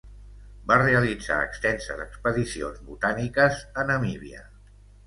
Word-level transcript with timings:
Va 0.71 0.77
realitzar 0.83 1.37
extenses 1.49 2.01
expedicions 2.07 2.83
botàniques 2.89 3.65
a 3.85 3.89
Namíbia. 3.93 4.47